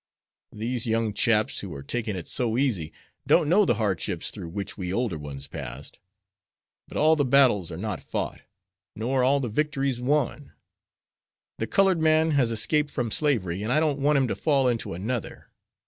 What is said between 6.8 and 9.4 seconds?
But all the battles are not fought, nor all